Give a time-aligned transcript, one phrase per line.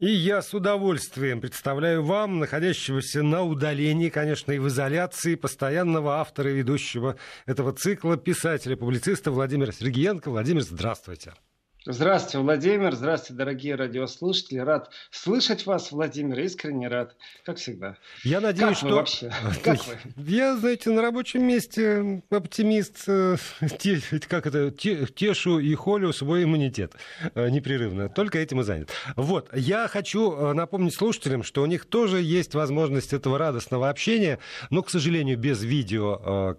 [0.00, 6.50] И я с удовольствием представляю вам, находящегося на удалении, конечно, и в изоляции, постоянного автора
[6.50, 10.30] и ведущего этого цикла, писателя, публициста Владимира Сергеенко.
[10.30, 11.34] Владимир, здравствуйте.
[11.86, 12.94] Здравствуйте, Владимир.
[12.94, 14.58] Здравствуйте, дорогие радиослушатели.
[14.58, 16.38] Рад слышать вас, Владимир.
[16.40, 17.96] Искренне рад, как всегда.
[18.22, 18.96] Я надеюсь, как что...
[18.96, 19.32] вообще?
[19.64, 19.96] Как вы?
[20.16, 23.04] Я, знаете, на рабочем месте оптимист.
[23.08, 23.36] Э,
[24.28, 24.70] как это?
[24.70, 26.92] Тешу и холю свой иммунитет
[27.34, 28.10] э, непрерывно.
[28.10, 28.90] Только этим и занят.
[29.16, 29.48] Вот.
[29.54, 34.82] Я хочу э, напомнить слушателям, что у них тоже есть возможность этого радостного общения, но,
[34.82, 36.56] к сожалению, без видео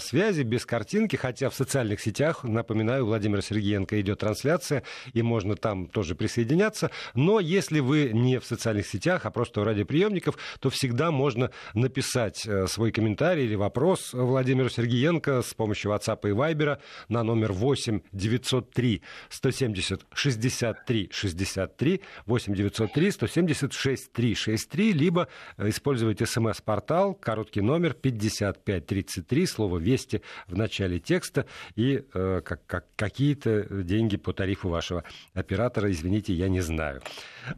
[0.00, 4.82] связи, без картинки, хотя в социальных сетях, напоминаю, Владимир Сергеенко идет трансляция, трансляция,
[5.12, 6.90] и можно там тоже присоединяться.
[7.14, 12.46] Но если вы не в социальных сетях, а просто у радиоприемников, то всегда можно написать
[12.46, 16.78] э, свой комментарий или вопрос Владимиру Сергеенко с помощью WhatsApp и Viber
[17.08, 27.14] на номер 8 903 170 63 63 8 903 170 63 63, либо использовать смс-портал,
[27.14, 34.32] короткий номер 5533, слово «Вести» в начале текста, и э, как, как, какие-то деньги по
[34.32, 37.02] тарифу тарифу вашего оператора, извините, я не знаю.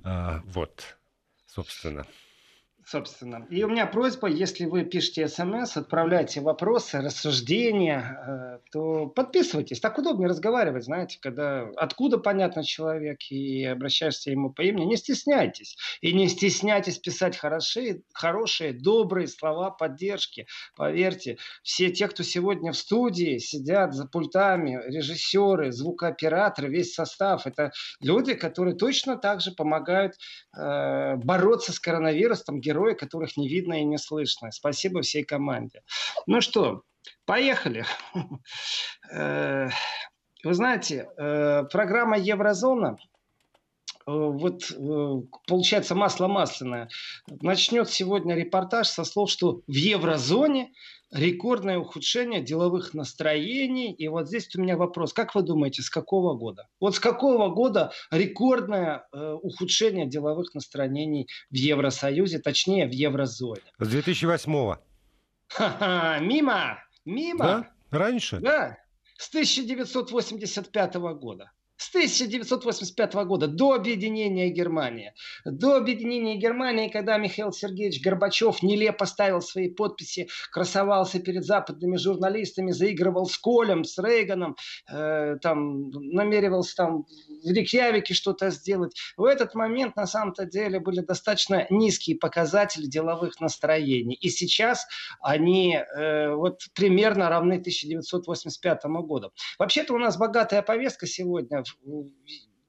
[0.04, 0.96] А, вот,
[1.46, 2.06] собственно
[2.86, 3.46] собственно.
[3.50, 9.80] И у меня просьба, если вы пишете смс, отправляете вопросы, рассуждения, э, то подписывайтесь.
[9.80, 14.84] Так удобнее разговаривать, знаете, когда откуда понятно человек и обращаешься ему по имени.
[14.84, 15.76] Не стесняйтесь.
[16.00, 20.46] И не стесняйтесь писать хорошие, хорошие, добрые слова поддержки.
[20.76, 27.72] Поверьте, все те, кто сегодня в студии сидят за пультами, режиссеры, звукооператоры, весь состав, это
[28.00, 30.14] люди, которые точно так же помогают
[30.56, 34.50] э, бороться с коронавирусом, герои, которых не видно и не слышно.
[34.50, 35.82] Спасибо всей команде.
[36.26, 36.82] Ну что,
[37.24, 37.84] поехали.
[39.14, 39.68] Э,
[40.44, 42.96] вы знаете, э, программа Еврозона э,
[44.06, 44.62] вот
[45.46, 46.88] получается масло масляное.
[47.42, 50.72] Начнет сегодня репортаж со слов, что в еврозоне
[51.12, 53.92] рекордное ухудшение деловых настроений.
[53.92, 55.12] И вот здесь у меня вопрос.
[55.12, 56.68] Как вы думаете, с какого года?
[56.80, 63.62] Вот с какого года рекордное э, ухудшение деловых настроений в Евросоюзе, точнее в еврозоне?
[63.78, 64.78] С 2008-го.
[65.48, 67.44] Ха-ха, мимо, мимо.
[67.44, 67.70] Да?
[67.90, 68.38] Раньше?
[68.40, 68.78] Да,
[69.18, 75.12] с 1985 года с 1985 года, до объединения Германии.
[75.44, 82.70] До объединения Германии, когда Михаил Сергеевич Горбачев нелепо ставил свои подписи, красовался перед западными журналистами,
[82.70, 84.56] заигрывал с Колем, с Рейганом,
[84.92, 87.04] э, там, намеревался там
[87.44, 88.96] в Рикьявике что-то сделать.
[89.16, 94.14] В этот момент на самом-то деле были достаточно низкие показатели деловых настроений.
[94.14, 94.86] И сейчас
[95.20, 99.32] они э, вот примерно равны 1985 году.
[99.58, 102.06] Вообще-то у нас богатая повестка сегодня o,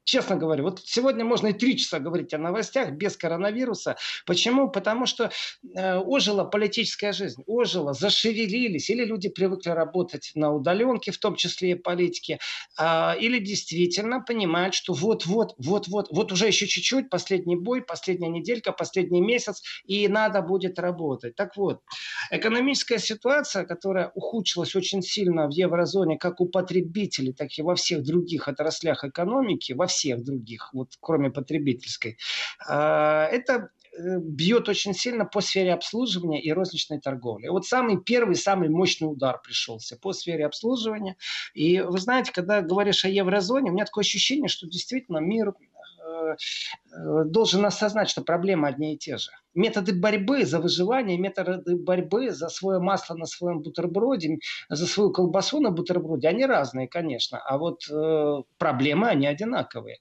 [0.03, 3.95] честно говоря, вот сегодня можно и три часа говорить о новостях без коронавируса.
[4.25, 4.69] Почему?
[4.69, 5.31] Потому что
[5.75, 11.71] э, ожила политическая жизнь, ожила, зашевелились, или люди привыкли работать на удаленке, в том числе
[11.71, 12.39] и политики,
[12.79, 18.71] э, или действительно понимают, что вот-вот, вот-вот, вот уже еще чуть-чуть, последний бой, последняя неделька,
[18.71, 21.35] последний месяц, и надо будет работать.
[21.35, 21.81] Так вот,
[22.31, 28.03] экономическая ситуация, которая ухудшилась очень сильно в еврозоне, как у потребителей, так и во всех
[28.03, 32.17] других отраслях экономики, во всех других, вот кроме потребительской,
[32.67, 37.47] а, это э, бьет очень сильно по сфере обслуживания и розничной торговли.
[37.47, 41.15] Вот самый первый, самый мощный удар пришелся по сфере обслуживания.
[41.53, 45.53] И вы знаете, когда говоришь о еврозоне, у меня такое ощущение, что действительно мир
[47.25, 49.31] должен осознать, что проблемы одни и те же.
[49.53, 54.39] Методы борьбы за выживание, методы борьбы за свое масло на своем бутерброде,
[54.69, 57.39] за свою колбасу на бутерброде, они разные, конечно.
[57.39, 59.99] А вот э, проблемы, они одинаковые.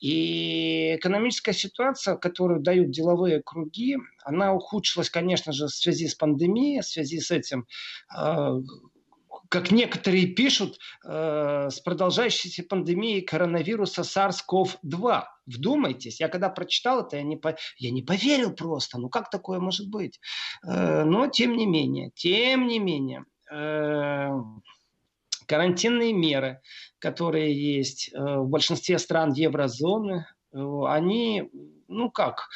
[0.00, 6.82] И экономическая ситуация, которую дают деловые круги, она ухудшилась, конечно же, в связи с пандемией,
[6.82, 7.66] в связи с этим
[8.14, 8.60] э,
[9.54, 15.22] как некоторые пишут, э, с продолжающейся пандемией коронавируса SARS-CoV-2.
[15.46, 17.56] Вдумайтесь, я когда прочитал это, я не, по...
[17.78, 18.98] я не поверил просто.
[18.98, 20.18] Ну как такое может быть?
[20.66, 24.30] Э, но тем не менее, тем не менее, э,
[25.46, 26.60] карантинные меры,
[26.98, 30.58] которые есть э, в большинстве стран еврозоны, э,
[30.88, 31.48] они,
[31.86, 32.48] ну как,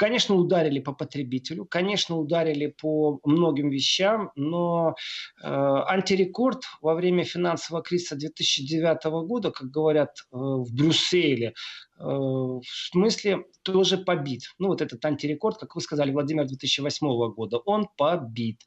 [0.00, 4.94] Конечно, ударили по потребителю, конечно, ударили по многим вещам, но
[5.42, 11.52] э, антирекорд во время финансового кризиса 2009 года, как говорят э, в Брюсселе, э,
[11.98, 14.44] в смысле тоже побит.
[14.58, 18.62] Ну, вот этот антирекорд, как вы сказали, Владимир 2008 года, он побит.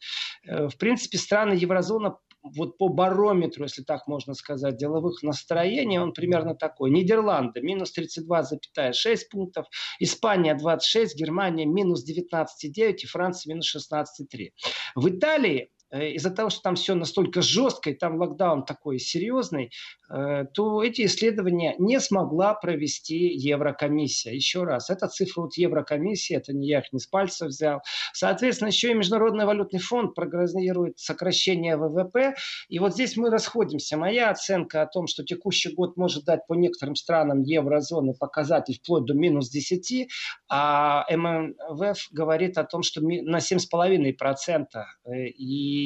[0.45, 2.11] В принципе, страны еврозоны
[2.43, 6.91] вот по барометру, если так можно сказать, деловых настроений, он примерно такой.
[6.91, 9.67] Нидерланды минус 32,6 пунктов,
[9.99, 14.49] Испания 26, Германия минус 19,9 и Франция минус 16,3.
[14.95, 19.71] В Италии из-за того, что там все настолько жестко, и там локдаун такой серьезный,
[20.09, 24.33] э, то эти исследования не смогла провести Еврокомиссия.
[24.33, 27.81] Еще раз, это цифры от Еврокомиссии, это не я их не с пальца взял.
[28.13, 32.33] Соответственно, еще и Международный валютный фонд прогнозирует сокращение ВВП.
[32.69, 33.97] И вот здесь мы расходимся.
[33.97, 39.05] Моя оценка о том, что текущий год может дать по некоторым странам еврозоны показатель вплоть
[39.05, 40.09] до минус 10,
[40.49, 44.65] а ММВФ говорит о том, что на 7,5%.
[45.05, 45.82] Э, и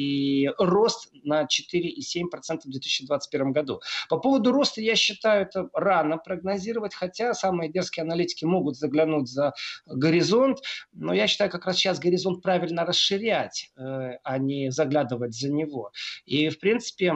[0.58, 3.80] рост на 4,7% в 2021 году.
[4.08, 9.52] По поводу роста, я считаю, это рано прогнозировать, хотя самые дерзкие аналитики могут заглянуть за
[9.86, 10.58] горизонт,
[10.92, 15.92] но я считаю, как раз сейчас горизонт правильно расширять, э, а не заглядывать за него.
[16.24, 17.14] И, в принципе,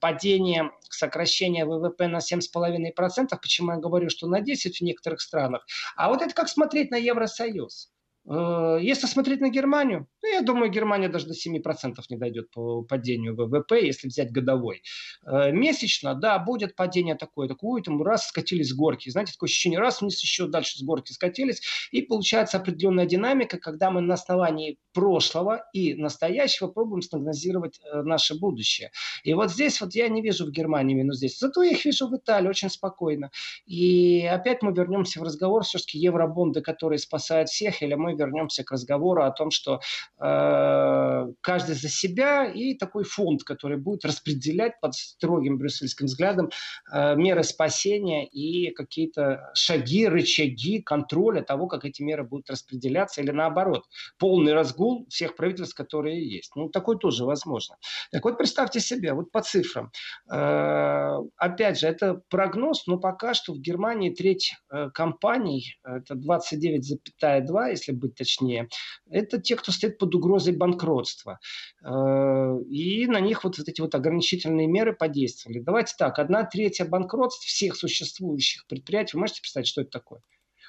[0.00, 5.66] падение, сокращение ВВП на 7,5%, почему я говорю, что на 10 в некоторых странах,
[5.96, 7.90] а вот это как смотреть на Евросоюз.
[8.28, 12.82] Э, если смотреть на Германию, ну, я думаю, Германия даже до 7% не дойдет по
[12.82, 14.82] падению ВВП, если взять годовой.
[15.26, 19.08] Э, месячно, да, будет падение такое, такое, там раз скатились с горки.
[19.08, 23.90] Знаете, такое ощущение, раз вниз еще дальше с горки скатились, и получается определенная динамика, когда
[23.90, 28.90] мы на основании прошлого и настоящего пробуем спрогнозировать э, наше будущее.
[29.24, 32.08] И вот здесь вот я не вижу в Германии минус здесь, зато я их вижу
[32.08, 33.30] в Италии очень спокойно.
[33.64, 38.70] И опять мы вернемся в разговор, все-таки евробонды, которые спасают всех, или мы вернемся к
[38.70, 39.80] разговору о том, что
[40.20, 46.50] э, каждый за себя и такой фонд, который будет распределять под строгим брюссельским взглядом
[46.92, 53.30] э, меры спасения и какие-то шаги, рычаги контроля того, как эти меры будут распределяться, или
[53.30, 53.84] наоборот,
[54.18, 56.52] полный разгул всех правительств, которые есть.
[56.56, 57.76] Ну, такое тоже возможно.
[58.10, 59.90] Так вот, представьте себе, вот по цифрам.
[60.30, 67.70] Э, опять же, это прогноз, но пока что в Германии треть э, компаний, это 29,2,
[67.70, 68.68] если быть быть точнее,
[69.10, 71.38] это те, кто стоит под угрозой банкротства.
[71.84, 75.60] Э, и на них вот, эти вот ограничительные меры подействовали.
[75.60, 80.20] Давайте так, одна третья банкротств всех существующих предприятий, вы можете представить, что это такое?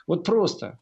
[0.07, 0.80] Вот просто.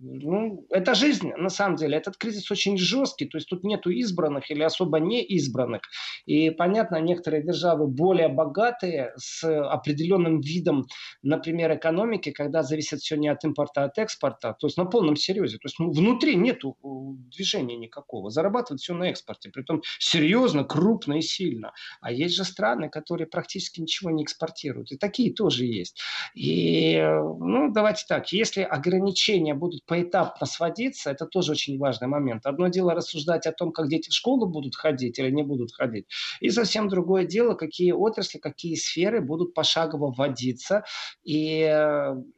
[0.00, 1.96] Ну, это жизнь, на самом деле.
[1.96, 5.82] Этот кризис очень жесткий, то есть тут нету избранных или особо не избранных.
[6.26, 10.86] И, понятно, некоторые державы более богатые, с определенным видом,
[11.22, 15.16] например, экономики, когда зависит все не от импорта, а от экспорта, то есть на полном
[15.16, 15.58] серьезе.
[15.58, 16.88] То есть ну, внутри нету э,
[17.30, 18.30] движения никакого.
[18.30, 21.72] Зарабатывают все на экспорте, притом серьезно, крупно и сильно.
[22.00, 24.90] А есть же страны, которые практически ничего не экспортируют.
[24.92, 26.00] И такие тоже есть.
[26.34, 32.08] И, э, ну, давайте так, если ограничения решения будут поэтапно сводиться, это тоже очень важный
[32.08, 32.46] момент.
[32.46, 36.06] Одно дело рассуждать о том, как дети в школу будут ходить или не будут ходить,
[36.40, 40.84] и совсем другое дело, какие отрасли, какие сферы будут пошагово вводиться.
[41.24, 41.68] И,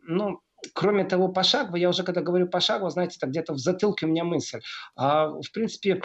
[0.03, 0.41] ну,
[0.75, 4.25] кроме того, пошагово, я уже когда говорю пошагово, знаете, это где-то в затылке у меня
[4.25, 4.61] мысль.
[4.97, 6.01] А, в принципе,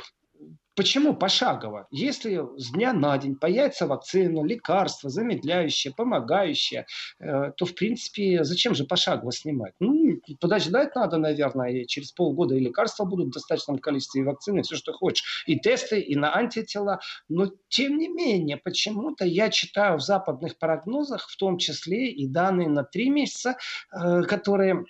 [0.79, 1.89] Почему пошагово?
[1.91, 6.85] Если с дня на день появится вакцина, лекарство, замедляющее, помогающее,
[7.19, 9.73] э, то, в принципе, зачем же пошагово снимать?
[9.81, 14.61] Ну, подождать надо, наверное, и через полгода и лекарства будут в достаточном количестве, и вакцины,
[14.61, 17.01] все, что хочешь, и тесты, и на антитела.
[17.27, 22.69] Но, тем не менее, почему-то я читаю в западных прогнозах, в том числе и данные
[22.69, 23.57] на три месяца,
[23.91, 24.85] э, которые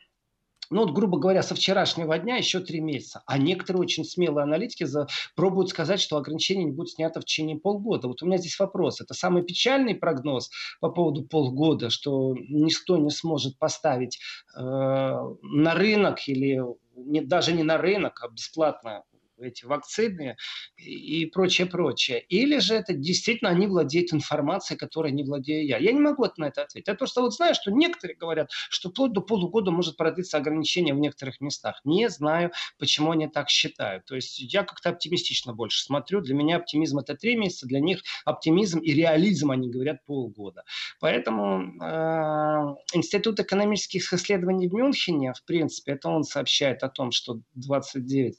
[0.70, 3.24] ну вот, грубо говоря, со вчерашнего дня еще три месяца.
[3.26, 5.08] А некоторые очень смелые аналитики за...
[5.36, 8.08] пробуют сказать, что ограничения не будут сняты в течение полгода.
[8.08, 9.02] Вот у меня здесь вопрос.
[9.02, 10.50] Это самый печальный прогноз
[10.80, 14.20] по поводу полгода, что никто не сможет поставить
[14.56, 16.62] э, на рынок или
[16.96, 19.04] не, даже не на рынок, а бесплатно
[19.42, 20.38] эти вакцины
[20.78, 22.22] и прочее, прочее.
[22.30, 25.78] Или же это действительно они владеют информацией, которой не владею я.
[25.78, 26.88] Я не могу на это ответить.
[26.88, 31.00] Я просто вот знаю, что некоторые говорят, что вплоть до полугода может продлиться ограничение в
[31.00, 31.80] некоторых местах.
[31.84, 34.06] Не знаю, почему они так считают.
[34.06, 36.22] То есть я как-то оптимистично больше смотрю.
[36.22, 40.64] Для меня оптимизм это три месяца, для них оптимизм и реализм, они говорят, полгода.
[41.00, 47.42] Поэтому э, Институт экономических исследований в Мюнхене, в принципе, это он сообщает о том, что
[47.58, 48.34] 29,2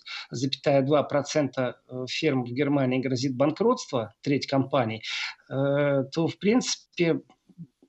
[0.91, 1.73] 2% э,
[2.09, 5.03] фирм в Германии грозит банкротство, треть компаний,
[5.49, 7.21] э, то, в принципе,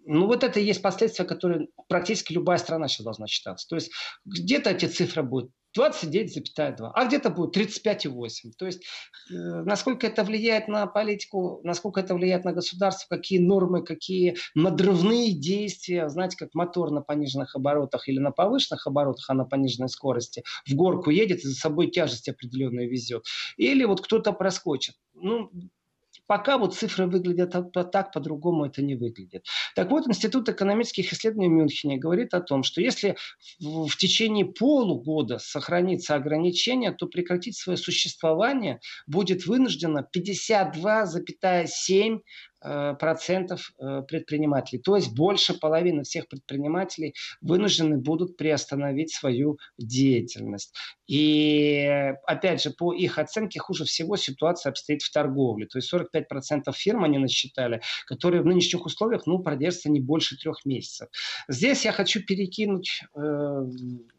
[0.06, 3.68] ну, вот это и есть последствия, которые практически любая страна сейчас должна считаться.
[3.68, 3.92] То есть
[4.26, 8.52] где-то эти цифры будут 29,2, а где-то будет 35,8.
[8.58, 8.84] То есть
[9.30, 15.34] э, насколько это влияет на политику, насколько это влияет на государство, какие нормы, какие надрывные
[15.34, 20.44] действия, знаете, как мотор на пониженных оборотах или на повышенных оборотах, а на пониженной скорости
[20.68, 23.24] в горку едет и за собой тяжесть определенную везет.
[23.56, 24.96] Или вот кто-то проскочит.
[25.14, 25.52] Ну,
[26.28, 29.46] Пока вот цифры выглядят так, по-другому это не выглядит.
[29.76, 33.18] Так вот, Институт экономических исследований в Мюнхене говорит о том, что если
[33.60, 41.62] в, течение полугода сохранится ограничение, то прекратить свое существование будет вынуждено 52,7
[42.12, 42.18] Э,
[42.62, 44.82] процентов э, предпринимателей.
[44.82, 50.74] То есть больше половины всех предпринимателей вынуждены будут приостановить свою деятельность.
[51.08, 55.66] И опять же, по их оценке хуже всего ситуация обстоит в торговле.
[55.66, 60.64] То есть 45% фирм они насчитали, которые в нынешних условиях ну, продержатся не больше трех
[60.66, 61.10] месяцев.
[61.48, 63.66] Здесь я хочу перекинуть э,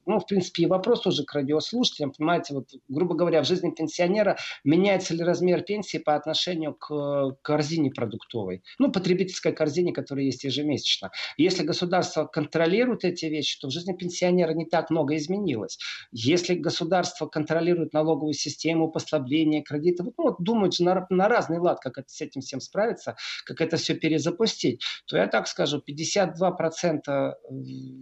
[0.07, 2.13] ну, в принципе, и вопрос тоже к радиослушателям.
[2.13, 7.91] Понимаете, вот, грубо говоря, в жизни пенсионера меняется ли размер пенсии по отношению к корзине
[7.91, 8.63] продуктовой?
[8.79, 11.11] Ну, потребительской корзине, которая есть ежемесячно.
[11.37, 15.79] Если государство контролирует эти вещи, то в жизни пенсионера не так много изменилось.
[16.11, 21.99] Если государство контролирует налоговую систему, послабление, кредиты, ну, вот думают на, на разный лад, как
[21.99, 27.33] это, с этим всем справиться, как это все перезапустить, то я так скажу, 52%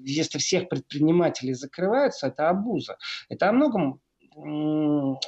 [0.04, 2.96] если всех предпринимателей закрывать, открываются, это абуза.
[3.28, 4.00] Это о многом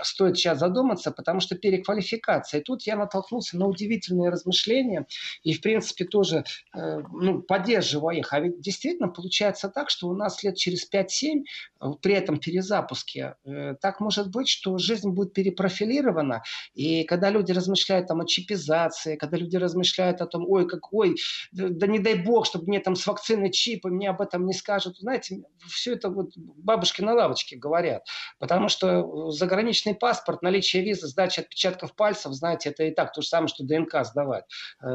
[0.03, 2.61] стоит сейчас задуматься, потому что переквалификация.
[2.61, 5.07] И тут я натолкнулся на удивительные размышления
[5.43, 6.45] и, в принципе, тоже
[6.75, 8.33] э, ну, поддерживаю их.
[8.33, 11.43] А ведь действительно получается так, что у нас лет через 5-7
[11.81, 16.43] э, при этом перезапуске э, так может быть, что жизнь будет перепрофилирована.
[16.75, 21.17] И когда люди размышляют там, о чипизации, когда люди размышляют о том, ой, какой,
[21.51, 24.99] да не дай бог, чтобы мне там с вакциной чипа, мне об этом не скажут.
[24.99, 28.07] Знаете, все это вот бабушки на лавочке говорят.
[28.39, 33.29] Потому что заграничный паспорт, наличие визы, сдача отпечатков пальцев, знаете, это и так то же
[33.29, 34.45] самое, что ДНК сдавать.
[34.83, 34.87] Э,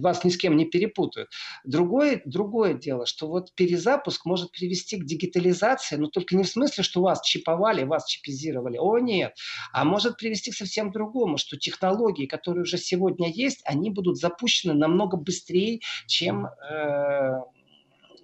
[0.00, 1.30] вас ни с кем не перепутают.
[1.64, 6.84] Другое, другое дело, что вот перезапуск может привести к дигитализации, но только не в смысле,
[6.84, 8.78] что вас чиповали, вас чипизировали.
[8.78, 9.34] О, нет.
[9.72, 14.74] А может привести к совсем другому, что технологии, которые уже сегодня есть, они будут запущены
[14.74, 17.40] намного быстрее, чем э,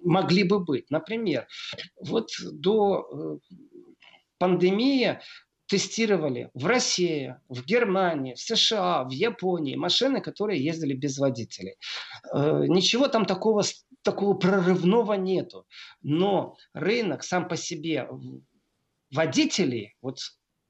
[0.03, 0.89] могли бы быть.
[0.89, 1.47] Например,
[2.01, 3.57] вот до э,
[4.39, 5.21] пандемия
[5.67, 11.75] тестировали в России, в Германии, в США, в Японии машины, которые ездили без водителей.
[12.33, 13.63] Э, ничего там такого,
[14.01, 15.67] такого прорывного нету.
[16.01, 18.09] Но рынок сам по себе
[19.11, 20.17] водителей, вот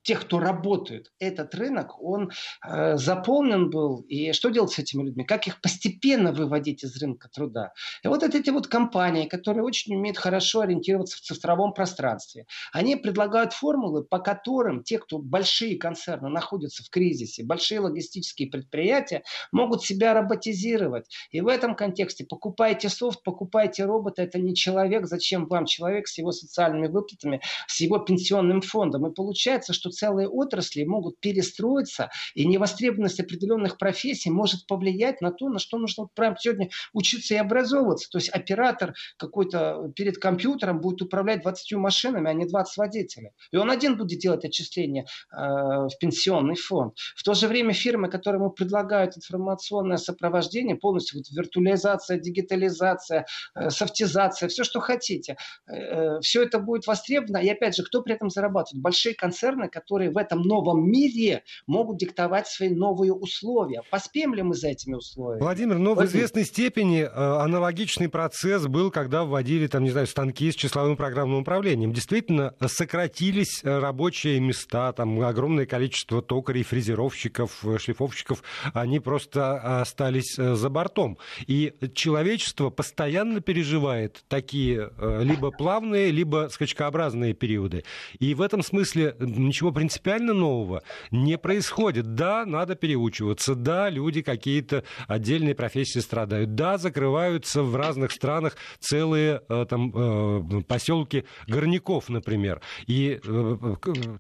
[0.10, 2.32] тех, кто работает, этот рынок, он
[2.68, 4.00] э, заполнен был.
[4.10, 5.24] И что делать с этими людьми?
[5.24, 7.74] Как их постепенно выводить из рынка труда?
[8.04, 13.54] И вот эти вот компании, которые очень умеют хорошо ориентироваться в цифровом пространстве, они предлагают
[13.54, 20.16] формулы, по которым те, кто большие концерны находятся в кризисе, большие логистические предприятия, могут себя
[20.16, 21.06] роботизировать.
[21.30, 26.18] И в этом контексте покупайте софт, покупайте робота, это не человек, зачем вам человек с
[26.18, 29.06] его социальными выплатами, с его пенсионным фондом.
[29.06, 35.50] И получается, что целые отрасли могут перестроиться, и невостребованность определенных профессий может повлиять на то,
[35.50, 38.10] на что нужно прямо сегодня учиться и образовываться.
[38.10, 43.32] То есть оператор какой-то перед компьютером будет управлять 20 машинами, а не 20 водителей.
[43.52, 46.94] И он один будет делать отчисления э, в пенсионный фонд.
[47.16, 53.26] В то же время фирмы, которые ему предлагают информационное сопровождение, полностью вот виртуализация, дигитализация,
[53.56, 55.38] э, софтизация, все, что хотите,
[55.68, 57.38] э, э все это будет востребовано.
[57.38, 58.82] И опять же, кто при этом зарабатывает?
[58.82, 63.82] Большие концерны, которые в этом новом мире могут диктовать свои новые условия.
[63.90, 65.42] Поспеем ли мы за этими условиями?
[65.42, 70.08] Владимир, но ну, в известной степени э, аналогичный процесс был, когда вводили, там, не знаю,
[70.08, 71.94] станки с числовым программным управлением.
[71.94, 78.44] Действительно, сократились э, рабочие места, там огромное количество токарей, фрезеровщиков, э, шлифовщиков,
[78.74, 81.18] они просто остались за бортом.
[81.48, 87.84] И человечество постоянно переживает такие либо плавные, либо скачкообразные периоды.
[88.20, 92.16] И в этом смысле ничего ничего принципиально нового не происходит.
[92.16, 99.42] Да, надо переучиваться, да, люди какие-то отдельные профессии страдают, да, закрываются в разных странах целые
[99.50, 102.62] э, там э, поселки горняков, например.
[102.88, 103.58] И э,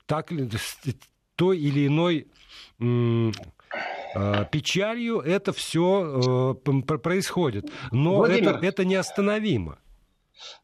[0.05, 0.31] так
[1.35, 2.27] той или иной
[4.51, 6.55] печалью это все
[7.03, 7.71] происходит.
[7.91, 9.77] Но это, это неостановимо.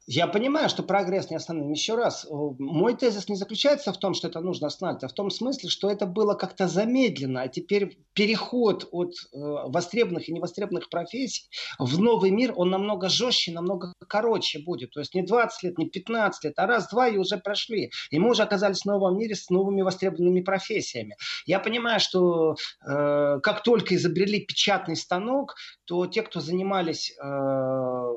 [0.08, 1.72] Я понимаю, что прогресс не остановим.
[1.72, 5.30] Еще раз, мой тезис не заключается в том, что это нужно остановить, а в том
[5.30, 11.50] смысле, что это было как-то замедлено, а теперь переход от э, востребованных и невостребованных профессий
[11.80, 14.92] в новый мир, он намного жестче, намного короче будет.
[14.92, 17.92] То есть не 20 лет, не 15 лет, а раз-два и уже прошли.
[18.12, 21.18] И мы уже оказались в новом мире с новыми востребованными профессиями.
[21.46, 22.56] Я понимаю, что
[22.88, 25.56] э, как только изобрели печатный станок,
[25.86, 28.16] то те, кто занимались э,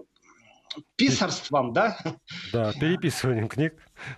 [0.96, 1.98] писарством, да?
[2.52, 3.74] Да, переписыванием книг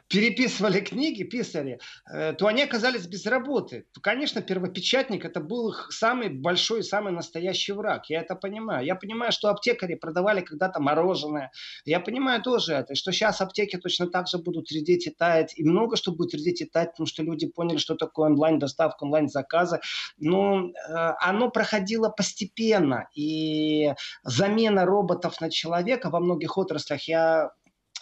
[0.09, 1.79] переписывали книги, писали,
[2.11, 3.85] э, то они оказались без работы.
[4.03, 8.11] Конечно, первопечатник это был их самый большой, самый настоящий враг.
[8.11, 8.85] Я это понимаю.
[8.85, 11.51] Я понимаю, что аптекари продавали когда-то мороженое.
[11.85, 15.55] Я понимаю тоже это, что сейчас аптеки точно так же будут редеть и таять.
[15.57, 19.81] И много что будет редеть и таять, потому что люди поняли, что такое онлайн-доставка, онлайн-заказы.
[20.19, 23.09] Но э, оно проходило постепенно.
[23.15, 27.51] И замена роботов на человека во многих отраслях, я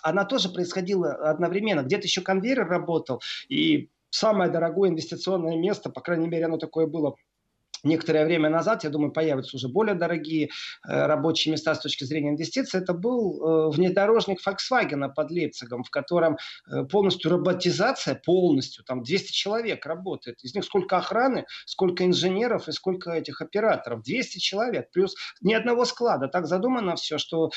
[0.09, 1.83] она тоже происходила одновременно.
[1.83, 7.17] Где-то еще конвейер работал, и самое дорогое инвестиционное место, по крайней мере, оно такое было
[7.85, 10.47] некоторое время назад, я думаю, появятся уже более дорогие
[10.87, 12.81] э, рабочие места с точки зрения инвестиций.
[12.81, 16.39] Это был э, внедорожник Volkswagen под Лейпцигом, в котором
[16.71, 20.43] э, полностью роботизация, полностью, там 200 человек работает.
[20.43, 24.03] Из них сколько охраны, сколько инженеров и сколько этих операторов.
[24.03, 26.29] 200 человек, плюс ни одного склада.
[26.29, 27.51] Так задумано все, что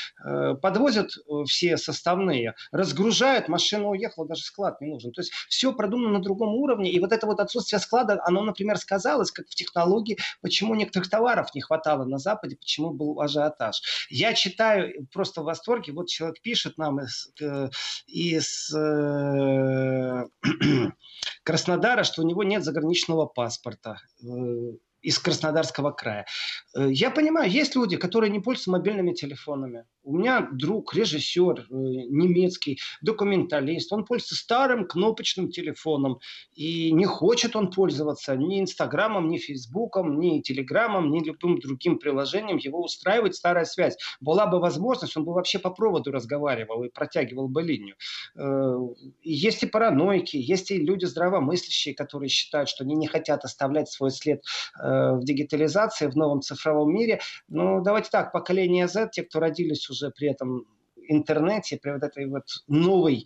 [0.62, 1.10] подвозят
[1.46, 5.12] все составные, разгружают, машина уехала, даже склад не нужен.
[5.12, 6.90] То есть все продумано на другом уровне.
[6.90, 11.08] И вот это вот отсутствие склада, оно, например, сказалось, как в технологии итоге, почему некоторых
[11.08, 14.06] товаров не хватало на Западе, почему был ажиотаж.
[14.10, 17.68] Я читаю просто в восторге, вот человек пишет нам из, э,
[18.06, 20.24] из э,
[21.44, 24.26] Краснодара, что у него нет заграничного паспорта э,
[25.02, 26.26] из Краснодарского края.
[26.76, 29.84] Э, я понимаю, есть люди, которые не пользуются мобильными телефонами.
[30.04, 36.18] У меня друг, режиссер э, немецкий, документалист, он пользуется старым кнопочным телефоном.
[36.54, 42.58] И не хочет он пользоваться ни Инстаграмом, ни Фейсбуком, ни Телеграмом, ни любым другим приложением.
[42.58, 43.96] Его устраивает старая связь.
[44.20, 47.96] Была бы возможность, он бы вообще по проводу разговаривал и протягивал бы линию.
[48.36, 48.76] Э,
[49.22, 54.10] есть и параноики, есть и люди здравомыслящие, которые считают, что они не хотят оставлять свой
[54.10, 54.42] след
[54.80, 57.20] Э, в дигитализации, в новом цифровом мире.
[57.48, 60.66] Ну, давайте так, поколение Z, те, кто родились уже при этом
[61.08, 63.24] интернете, при вот этой вот новой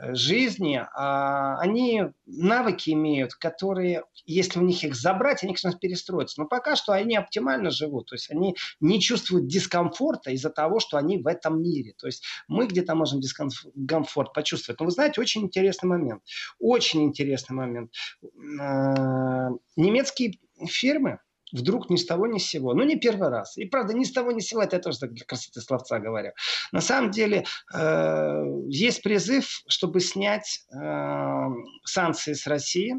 [0.00, 6.40] э, жизни, а, они навыки имеют, которые, если у них их забрать, они, конечно, перестроятся.
[6.40, 8.06] Но пока что они оптимально живут.
[8.08, 11.94] То есть они не чувствуют дискомфорта из-за того, что они в этом мире.
[11.98, 14.80] То есть мы где-то можем дискомфорт почувствовать.
[14.80, 16.22] Но вы знаете, очень интересный момент.
[16.58, 17.92] Очень интересный момент.
[18.22, 21.18] Э, немецкие фирмы
[21.52, 22.74] вдруг ни с того ни с сего.
[22.74, 23.56] Ну, не первый раз.
[23.56, 25.98] И правда, ни с того ни с сего, это я тоже так для красоты словца
[25.98, 26.32] говорю.
[26.72, 27.44] На самом деле,
[27.74, 31.46] э, есть призыв, чтобы снять э,
[31.84, 32.94] санкции с России,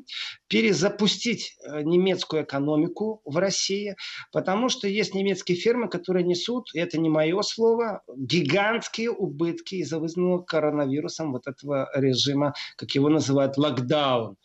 [0.48, 3.96] перезапустить э, немецкую экономику в России,
[4.32, 10.00] потому что есть немецкие фирмы, которые несут, и это не мое слово, гигантские убытки из-за
[10.00, 14.38] вызванного коронавирусом вот этого режима, как его называют, локдаун.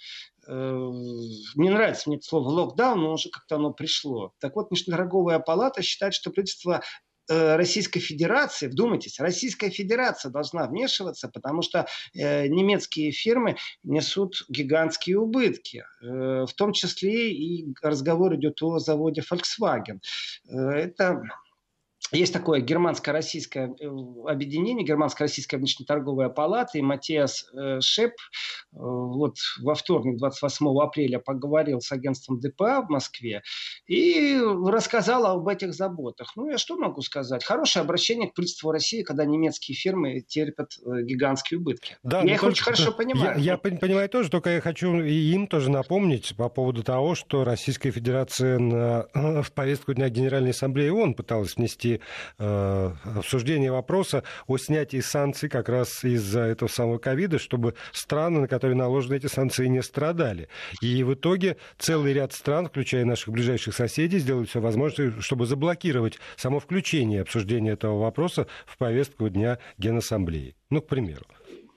[0.46, 0.90] Э,
[1.56, 4.32] не нравится мне это слово локдаун, но уже как-то оно пришло.
[4.40, 6.82] Так вот, Международная палата считает, что правительство
[7.28, 15.18] э, Российской Федерации, вдумайтесь, Российская Федерация должна вмешиваться, потому что э, немецкие фирмы несут гигантские
[15.18, 15.84] убытки.
[16.02, 20.00] Э, в том числе и разговор идет о заводе Volkswagen.
[20.48, 21.22] Э, это
[22.18, 23.86] есть такое германско-российское э,
[24.26, 28.14] объединение, германско-российская внешнеторговая палата, и Матиас э, Шеп э,
[28.72, 33.42] вот во вторник, 28 апреля, поговорил с агентством ДПА в Москве
[33.86, 36.32] и рассказал об этих заботах.
[36.36, 37.44] Ну, я что могу сказать?
[37.44, 41.96] Хорошее обращение к правительству России, когда немецкие фирмы терпят гигантские убытки.
[42.02, 43.38] Да, я их очень хорошо понимаю.
[43.38, 47.90] Я, я понимаю тоже, только я хочу им тоже напомнить по поводу того, что Российская
[47.90, 49.06] Федерация на,
[49.42, 52.00] в повестку Дня Генеральной Ассамблеи ООН пыталась внести
[52.38, 58.48] э, обсуждение вопроса о снятии санкций как раз из-за этого самого ковида, чтобы страны, на
[58.48, 60.48] которые наложены эти санкции, не страдали.
[60.80, 66.18] И в итоге целый ряд стран, включая наших ближайших соседей, сделали все возможное, чтобы заблокировать
[66.36, 70.56] само включение обсуждения этого вопроса в повестку Дня Генассамблеи.
[70.70, 71.24] Ну, к примеру.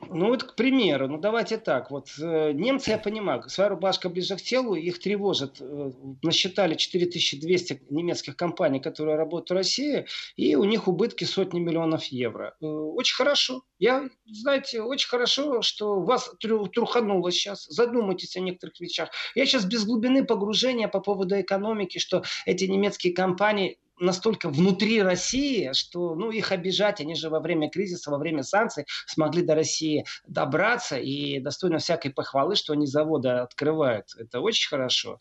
[0.10, 4.36] Ну вот, к примеру, ну давайте так, вот э, немцы, я понимаю, своя рубашка ближе
[4.36, 5.58] к телу, их тревожит.
[5.60, 5.92] Э,
[6.24, 12.56] насчитали 4200 немецких компаний, которые работают в России, и у них убытки сотни миллионов евро.
[12.62, 13.64] Э, очень хорошо.
[13.80, 17.66] Я, знаете, очень хорошо, что вас трухануло сейчас.
[17.66, 19.10] Задумайтесь о некоторых вещах.
[19.36, 25.72] Я сейчас без глубины погружения по поводу экономики, что эти немецкие компании настолько внутри России,
[25.74, 30.06] что ну, их обижать, они же во время кризиса, во время санкций смогли до России
[30.28, 34.08] добраться и достойно всякой похвалы, что они заводы открывают.
[34.18, 35.18] Это очень хорошо.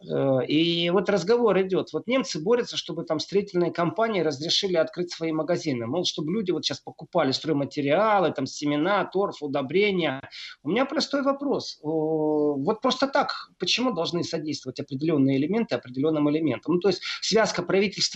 [0.00, 1.92] Э, и вот разговор идет.
[1.92, 5.86] Вот немцы борются, чтобы там строительные компании разрешили открыть свои магазины.
[5.86, 10.28] Мол, чтобы люди вот сейчас покупали стройматериалы, там семена, торф, удобрения.
[10.62, 11.78] У меня простой вопрос.
[11.82, 16.74] Вот просто так, почему должны содействовать определенные элементы определенным элементам?
[16.74, 17.62] Ну, то есть связка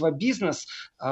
[0.02, 0.66] правительства-бизнес
[1.00, 1.06] э,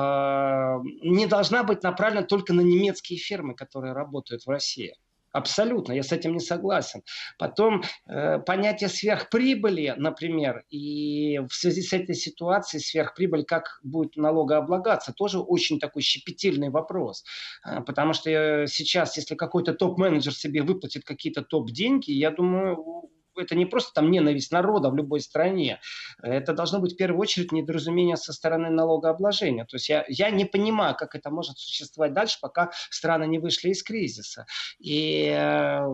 [1.02, 4.94] не должна быть направлена только на немецкие фирмы, которые работают в России.
[5.32, 7.02] Абсолютно, я с этим не согласен.
[7.38, 15.12] Потом э, понятие сверхприбыли, например, и в связи с этой ситуацией сверхприбыль, как будет налогооблагаться,
[15.12, 17.22] тоже очень такой щепетильный вопрос.
[17.64, 23.08] Э, потому что э, сейчас, если какой-то топ-менеджер себе выплатит какие-то топ-деньги, я думаю,
[23.40, 25.80] это не просто там ненависть народа в любой стране.
[26.22, 29.64] Это должно быть в первую очередь недоразумение со стороны налогообложения.
[29.64, 33.70] То есть я, я не понимаю, как это может существовать дальше, пока страны не вышли
[33.70, 34.46] из кризиса.
[34.78, 35.86] И э,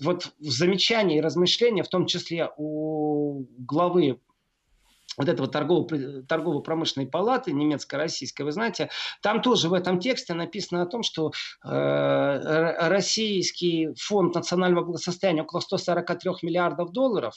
[0.00, 4.20] вот в замечании и размышления, в том числе у главы
[5.16, 8.90] вот этого торгово- торгово-промышленной палаты немецко-российской, вы знаете,
[9.22, 11.32] там тоже в этом тексте написано о том, что
[11.64, 17.34] э, российский фонд национального благосостояния около 143 миллиардов долларов,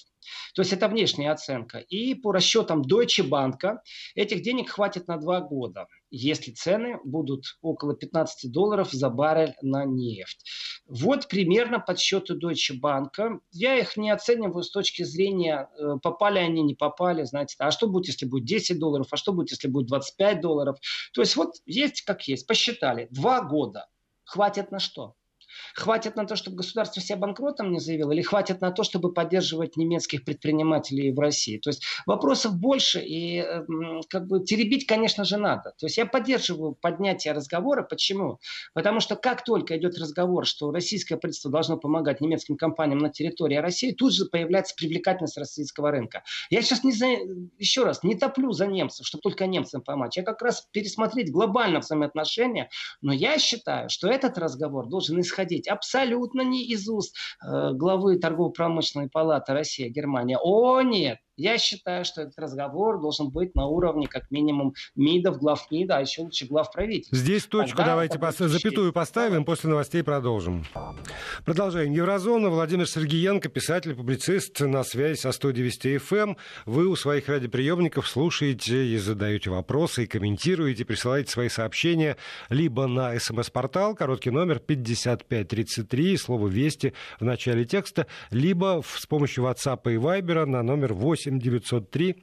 [0.54, 3.78] то есть это внешняя оценка, и по расчетам Deutsche Bank
[4.15, 9.86] этих денег хватит на два года если цены будут около 15 долларов за баррель на
[9.86, 10.43] нефть.
[10.88, 13.39] Вот примерно подсчеты Deutsche Bank.
[13.52, 17.88] Я их не оцениваю с точки зрения, э, попали они, не попали, знаете, а что
[17.88, 20.78] будет, если будет 10 долларов, а что будет, если будет 25 долларов.
[21.13, 23.88] То есть вот есть как есть, посчитали, два года.
[24.24, 25.15] Хватит на что?
[25.80, 29.78] Хватит на то, чтобы государство себя банкротом не заявило, или хватит на то, чтобы поддерживать
[29.78, 31.58] немецких предпринимателей в России?
[31.58, 33.42] То есть вопросов больше, и
[34.10, 35.74] как бы теребить, конечно же, надо.
[35.78, 37.84] То есть я поддерживаю поднятие разговора.
[37.84, 38.39] Почему?
[38.74, 43.56] Потому что как только идет разговор, что российское правительство должно помогать немецким компаниям на территории
[43.56, 46.24] России, тут же появляется привлекательность российского рынка.
[46.50, 47.06] Я сейчас не за...
[47.58, 50.18] еще раз не топлю за немцев, чтобы только немцам помочь.
[50.18, 52.70] Я как раз пересмотреть глобально взаимоотношения,
[53.02, 59.10] но я считаю, что этот разговор должен исходить абсолютно не из уст э, главы торгово-промышленной
[59.10, 60.38] палаты Россия, Германия.
[60.41, 65.71] О, нет, я считаю, что этот разговор должен быть на уровне как минимум МИДов, глав
[65.71, 67.17] МИДа, а еще лучше глав правительства.
[67.17, 68.38] Здесь точку Тогда давайте пос...
[68.38, 70.65] запятую поставим, после новостей продолжим.
[71.45, 71.93] Продолжаем.
[71.93, 72.49] Еврозона.
[72.49, 76.19] Владимир Сергеенко, писатель, публицист, на связи со 109 FM.
[76.19, 76.38] Эм.
[76.65, 82.17] Вы у своих радиоприемников слушаете и задаете вопросы, и комментируете, присылаете свои сообщения
[82.49, 89.80] либо на смс-портал, короткий номер 5533, слово «Вести» в начале текста, либо с помощью WhatsApp
[89.86, 92.15] и Viber на номер 8 8 903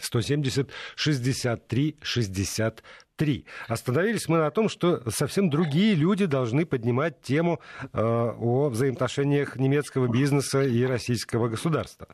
[0.00, 3.46] 170 63 63.
[3.68, 7.60] Остановились мы на том, что совсем другие люди должны поднимать тему
[7.92, 12.08] э, о взаимоотношениях немецкого бизнеса и российского государства.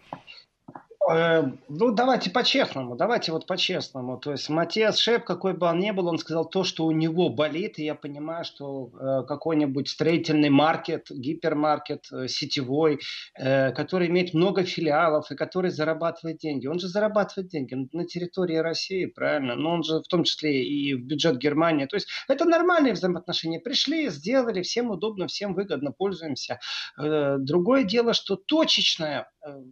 [1.11, 4.19] Э, ну, давайте по-честному, давайте вот по-честному.
[4.19, 7.31] То есть Матиас Шеп, какой бы он ни был, он сказал то, что у него
[7.31, 13.01] болит, и я понимаю, что э, какой-нибудь строительный маркет, гипермаркет, э, сетевой,
[13.39, 16.67] э, который имеет много филиалов и который зарабатывает деньги.
[16.67, 19.55] Он же зарабатывает деньги на территории России, правильно?
[19.55, 21.87] Но он же в том числе и в бюджет Германии.
[21.87, 23.61] То есть это нормальные взаимоотношения.
[23.61, 26.61] Пришли, сделали, всем удобно, всем выгодно, пользуемся.
[26.99, 29.63] Э, другое дело, что точечное э,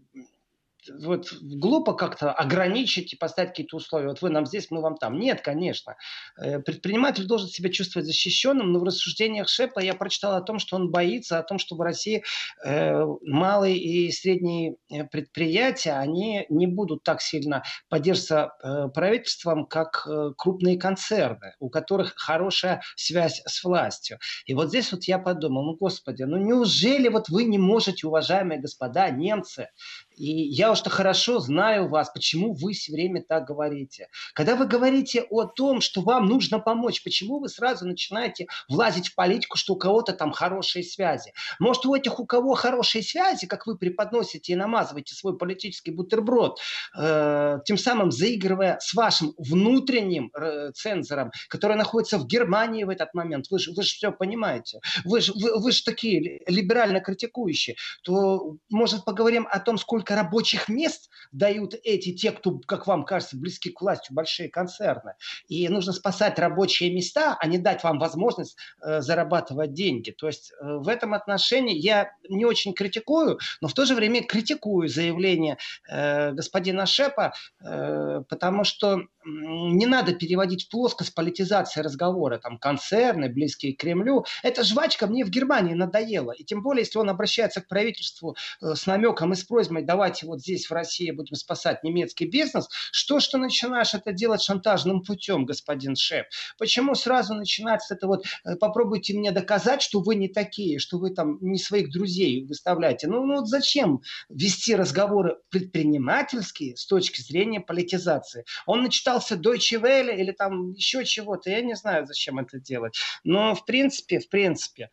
[0.90, 4.08] вот глупо как-то ограничить и поставить какие-то условия.
[4.08, 5.18] Вот вы нам здесь, мы вам там.
[5.18, 5.96] Нет, конечно.
[6.40, 10.76] Э, предприниматель должен себя чувствовать защищенным, но в рассуждениях Шепа я прочитал о том, что
[10.76, 12.22] он боится, о том, что в России
[12.64, 18.52] э, малые и средние э, предприятия, они не будут так сильно поддерживаться
[18.94, 24.18] правительством, как крупные концерны, у которых хорошая связь с властью.
[24.46, 28.60] И вот здесь вот я подумал, ну, господи, ну неужели вот вы не можете, уважаемые
[28.60, 29.68] господа немцы,
[30.16, 34.08] и я уж-то хорошо знаю вас, почему вы все время так говорите.
[34.34, 39.14] Когда вы говорите о том, что вам нужно помочь, почему вы сразу начинаете влазить в
[39.14, 41.32] политику, что у кого-то там хорошие связи?
[41.58, 46.58] Может, у этих, у кого хорошие связи, как вы преподносите и намазываете свой политический бутерброд,
[46.98, 53.12] э, тем самым заигрывая с вашим внутренним э, цензором, который находится в Германии в этот
[53.12, 58.56] момент, вы же, вы все понимаете, вы же, вы, вы же такие либерально критикующие, то,
[58.70, 63.36] может, поговорим о том, сколько сколько рабочих мест дают эти, те, кто, как вам кажется,
[63.36, 65.14] близки к власти, большие концерны.
[65.48, 70.12] И нужно спасать рабочие места, а не дать вам возможность э, зарабатывать деньги.
[70.12, 74.22] То есть э, в этом отношении я не очень критикую, но в то же время
[74.22, 75.58] критикую заявление
[75.90, 83.28] э, господина Шепа, э, потому что не надо переводить в плоскость политизации разговора, там, концерны,
[83.28, 84.24] близкие к Кремлю.
[84.42, 86.32] Эта жвачка мне в Германии надоела.
[86.32, 90.26] И тем более, если он обращается к правительству э, с намеком и с просьбой, давайте
[90.26, 95.46] вот здесь в России будем спасать немецкий бизнес, что ты начинаешь это делать шантажным путем,
[95.46, 96.26] господин шеф?
[96.58, 101.14] Почему сразу начинается это вот, э, попробуйте мне доказать, что вы не такие, что вы
[101.14, 103.08] там не своих друзей выставляете.
[103.08, 108.44] Ну, ну вот зачем вести разговоры предпринимательские с точки зрения политизации?
[108.66, 112.98] Он начитался Deutsche Welle или там еще чего-то, я не знаю, зачем это делать.
[113.24, 114.90] Но в принципе, в принципе,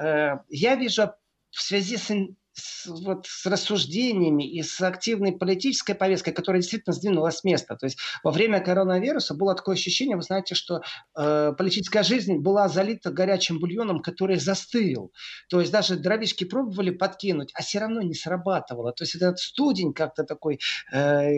[0.00, 1.10] э, я вижу
[1.50, 2.12] в связи с
[2.56, 7.76] с, вот, с рассуждениями и с активной политической повесткой, которая действительно сдвинулась с места.
[7.76, 10.80] То есть во время коронавируса было такое ощущение, вы знаете, что
[11.16, 15.12] э, политическая жизнь была залита горячим бульоном, который застыл.
[15.48, 18.92] То есть даже дровишки пробовали подкинуть, а все равно не срабатывало.
[18.92, 20.58] То есть этот студень как-то такой...
[20.92, 21.30] Э,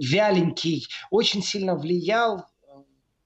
[0.00, 2.46] вяленький, очень сильно влиял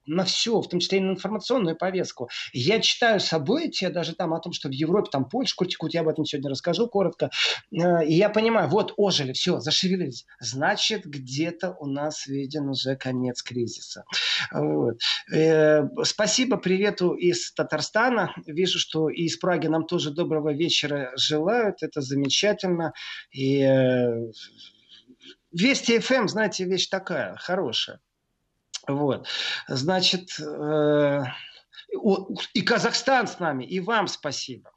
[0.06, 2.28] на все, в том числе и на информационную повестку.
[2.52, 6.08] Я читаю события, даже там о том, что в Европе там Польша критикуют, я об
[6.08, 7.30] этом сегодня расскажу коротко.
[7.72, 10.26] Э, и я понимаю, вот ожили, все, зашевелились.
[10.40, 14.04] Значит, где-то у нас виден уже конец кризиса.
[14.52, 14.98] Вот.
[15.32, 18.34] Э, спасибо, привету из Татарстана.
[18.46, 21.82] Вижу, что и из Праги нам тоже доброго вечера желают.
[21.82, 22.92] Это замечательно.
[23.30, 24.14] И э,
[25.54, 28.00] Вести ФМ, знаете, вещь такая, хорошая.
[28.86, 29.26] Вот.
[29.68, 31.22] Значит, э,
[32.54, 34.73] и Казахстан с нами, и вам спасибо.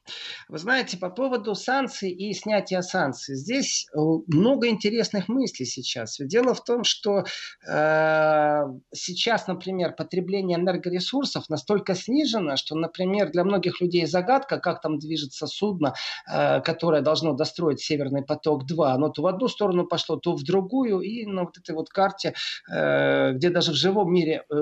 [0.48, 6.18] Вы знаете, по поводу санкций и снятия санкций, здесь э, много интересных мыслей сейчас.
[6.20, 7.26] Дело в том, что
[7.68, 15.00] э, сейчас, например, потребление энергоресурсов настолько снижено, что, например, для многих людей загадка, как там
[15.00, 15.94] движется судно,
[16.32, 18.86] э, которое должно достроить Северный поток-2.
[18.86, 22.34] Оно то в одну сторону пошло, то в другую, и на вот этой вот карте,
[22.72, 24.56] э, где даже в живом мире э,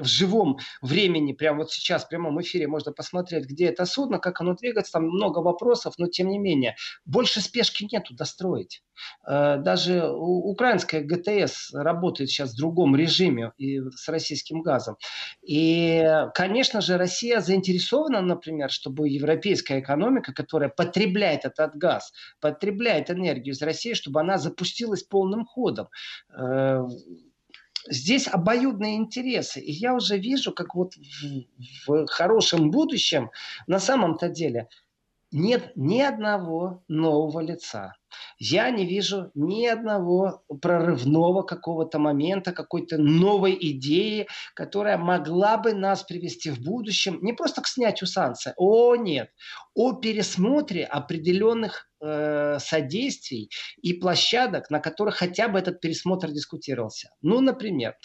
[0.00, 4.40] в живом времени, прямо вот сейчас в прямом эфире можно посмотреть, где это судно, как
[4.40, 8.82] оно двигается, там много вопросов, но тем не менее, больше спешки нету достроить.
[9.26, 14.96] Э, даже украинская ГТС работает сейчас в другом режиме и с российским газом.
[15.42, 16.04] И,
[16.34, 23.62] конечно же, Россия заинтересована, например, чтобы европейская экономика, которая потребляет этот газ, потребляет энергию из
[23.62, 25.88] России, чтобы она запустилась полным ходом
[26.36, 26.82] э,
[27.90, 29.60] здесь обоюдные интересы.
[29.60, 33.30] И я уже вижу, как вот в, в хорошем будущем
[33.66, 34.68] на самом-то деле
[35.32, 37.94] нет ни одного нового лица.
[38.38, 46.02] Я не вижу ни одного прорывного какого-то момента, какой-то новой идеи, которая могла бы нас
[46.02, 49.30] привести в будущем не просто к снятию санкций, о нет,
[49.74, 53.50] о пересмотре определенных э, содействий
[53.82, 57.10] и площадок, на которых хотя бы этот пересмотр дискутировался.
[57.22, 57.96] Ну, например,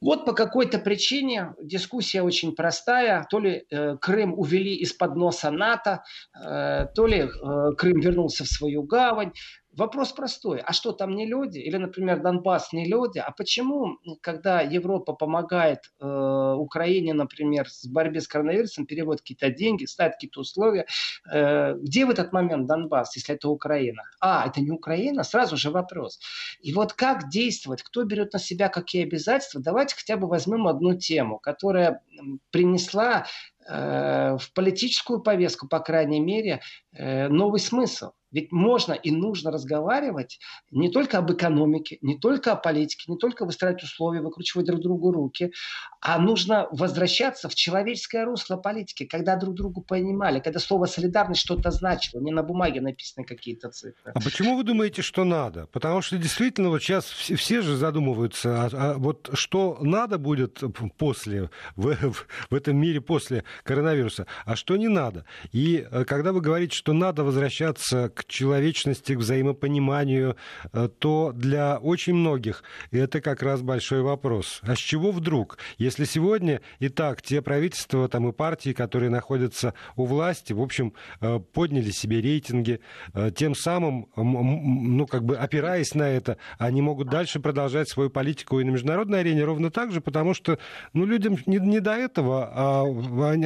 [0.00, 3.26] вот по какой-то причине дискуссия очень простая.
[3.28, 6.04] То ли э, Крым увели из-под носа НАТО,
[6.40, 9.32] э, то ли э, Крым вернулся в свою гавань.
[9.78, 10.60] Вопрос простой.
[10.60, 11.58] А что, там не люди?
[11.58, 13.18] Или, например, Донбасс не люди?
[13.18, 19.84] А почему, когда Европа помогает э, Украине, например, в борьбе с коронавирусом, переводит какие-то деньги,
[19.84, 20.86] ставит какие-то условия,
[21.32, 24.02] э, где в этот момент Донбасс, если это Украина?
[24.20, 25.22] А, это не Украина?
[25.22, 26.18] Сразу же вопрос.
[26.60, 27.84] И вот как действовать?
[27.84, 29.60] Кто берет на себя какие обязательства?
[29.62, 32.02] Давайте хотя бы возьмем одну тему, которая
[32.50, 33.26] принесла
[33.68, 36.62] э, в политическую повестку, по крайней мере,
[36.92, 38.10] э, новый смысл.
[38.30, 40.38] Ведь можно и нужно разговаривать
[40.70, 45.12] не только об экономике, не только о политике, не только выстраивать условия, выкручивать друг другу
[45.12, 45.52] руки,
[46.00, 51.70] а нужно возвращаться в человеческое русло политики, когда друг другу понимали, когда слово солидарность что-то
[51.70, 54.12] значило, не на бумаге написаны какие-то цифры.
[54.14, 55.66] А почему вы думаете, что надо?
[55.72, 60.62] Потому что действительно вот сейчас все, все же задумываются, а, а вот что надо будет
[60.98, 65.24] после, в, в, в этом мире после коронавируса, а что не надо.
[65.52, 70.36] И э, когда вы говорите, что надо возвращаться к человечности, к взаимопониманию,
[70.72, 74.60] э, то для очень многих это как раз большой вопрос.
[74.62, 75.58] А с чего вдруг?
[75.78, 80.94] Если сегодня и так те правительства там, и партии, которые находятся у власти, в общем,
[81.20, 82.80] э, подняли себе рейтинги,
[83.14, 88.58] э, тем самым, ну, как бы опираясь на это, они могут дальше продолжать свою политику
[88.58, 90.58] и на международной арене ровно так же, потому что
[90.92, 92.84] ну, людям не, не до этого, а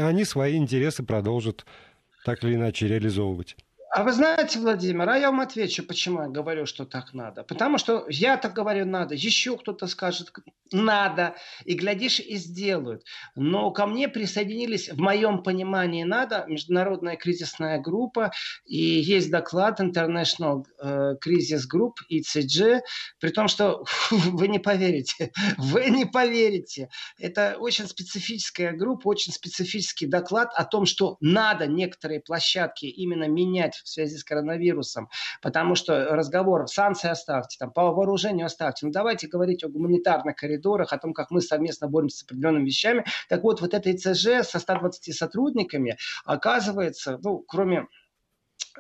[0.08, 1.66] они свои интересы продолжат
[2.24, 3.56] так или иначе реализовывать.
[3.94, 7.44] А вы знаете, Владимир, а я вам отвечу, почему я говорю, что так надо.
[7.44, 9.14] Потому что я так говорю, надо.
[9.14, 10.33] Еще кто-то скажет,
[10.72, 11.37] надо.
[11.66, 13.05] И, глядишь, и сделают.
[13.37, 18.33] Но ко мне присоединились, в моем понимании, надо, международная кризисная группа.
[18.64, 22.81] И есть доклад International э, Crisis Group, ECG.
[23.20, 25.33] При том, что вы не поверите.
[25.59, 26.88] Вы не поверите.
[27.18, 33.81] Это очень специфическая группа, очень специфический доклад о том, что надо некоторые площадки именно менять
[33.82, 35.08] в связи с коронавирусом,
[35.40, 38.86] потому что разговор санкции оставьте, там, по вооружению оставьте.
[38.86, 43.04] Ну, давайте говорить о гуманитарных коридорах, о том, как мы совместно боремся с определенными вещами.
[43.28, 47.86] Так вот, вот это ИЦЖ со 120 сотрудниками, оказывается, ну, кроме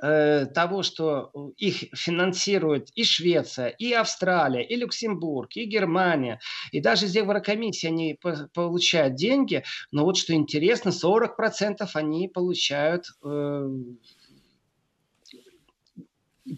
[0.00, 7.06] э, того, что их финансирует и Швеция, и Австралия, и Люксембург, и Германия, и даже
[7.06, 8.18] из Еврокомиссии они
[8.54, 13.68] получают деньги, но вот что интересно, 40% они получают э,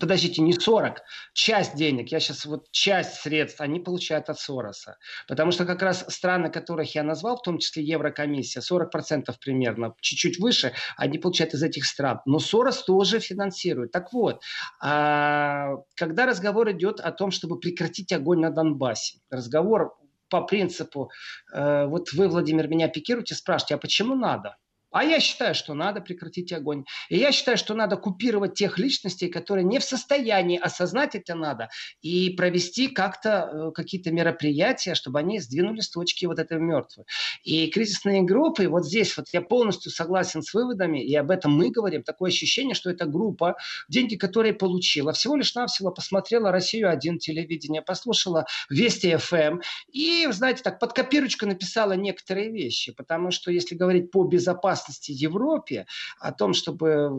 [0.00, 4.96] подождите, не 40, часть денег, я сейчас вот часть средств они получают от Сороса.
[5.28, 10.38] Потому что как раз страны, которых я назвал, в том числе Еврокомиссия, 40% примерно, чуть-чуть
[10.38, 12.20] выше, они получают из этих стран.
[12.26, 13.92] Но Сорос тоже финансирует.
[13.92, 14.42] Так вот,
[14.80, 19.96] а, когда разговор идет о том, чтобы прекратить огонь на Донбассе, разговор
[20.30, 21.10] по принципу,
[21.52, 24.56] э, вот вы, Владимир, меня пикируете, спрашиваете, а почему надо?
[24.94, 26.84] А я считаю, что надо прекратить огонь.
[27.08, 31.68] И я считаю, что надо купировать тех личностей, которые не в состоянии осознать это надо,
[32.00, 37.06] и провести как-то э, какие-то мероприятия, чтобы они сдвинулись с точки вот этой мертвой.
[37.42, 41.70] И кризисные группы, вот здесь вот я полностью согласен с выводами, и об этом мы
[41.70, 43.56] говорим, такое ощущение, что эта группа,
[43.88, 50.62] деньги, которые получила, всего лишь навсего посмотрела «Россию-1» телевидение, послушала «Вести ФМ», эм», и, знаете,
[50.62, 55.86] так под копирочку написала некоторые вещи, потому что, если говорить по безопасности, безопасности Европе,
[56.18, 57.10] о том, чтобы э,